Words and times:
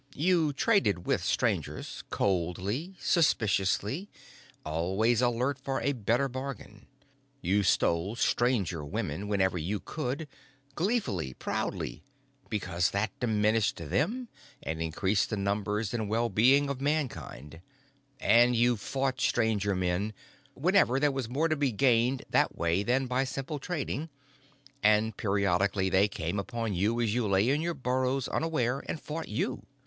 You 0.15 0.51
traded 0.51 1.05
with 1.05 1.23
Strangers, 1.23 2.03
coldly, 2.09 2.95
suspiciously, 2.99 4.09
always 4.65 5.21
alert 5.21 5.59
for 5.59 5.79
a 5.79 5.91
better 5.93 6.27
bargain; 6.27 6.87
you 7.39 7.61
stole 7.61 8.15
Stranger 8.15 8.83
women 8.83 9.27
whenever 9.27 9.59
you 9.59 9.79
could, 9.79 10.27
gleefully, 10.73 11.35
proudly, 11.35 12.01
because 12.49 12.89
that 12.89 13.11
diminished 13.19 13.75
them 13.77 14.27
and 14.63 14.81
increased 14.81 15.29
the 15.29 15.37
numbers 15.37 15.93
and 15.93 16.09
well 16.09 16.29
being 16.29 16.67
of 16.67 16.81
Mankind; 16.81 17.61
and 18.19 18.55
you 18.55 18.77
fought 18.77 19.21
Stranger 19.21 19.75
men 19.75 20.13
whenever 20.55 20.99
there 20.99 21.11
was 21.11 21.29
more 21.29 21.47
to 21.47 21.55
be 21.55 21.71
gained 21.71 22.23
that 22.31 22.57
way 22.57 22.81
than 22.81 23.05
by 23.05 23.23
simple 23.23 23.59
trading 23.59 24.09
and 24.81 25.15
periodically 25.15 25.91
they 25.91 26.07
came 26.07 26.39
upon 26.39 26.73
you 26.73 26.99
as 26.99 27.13
you 27.13 27.27
lay 27.27 27.49
in 27.51 27.61
your 27.61 27.75
burrow 27.75 28.19
unawares 28.31 28.83
and 28.89 28.99
fought 28.99 29.27
you. 29.27 29.67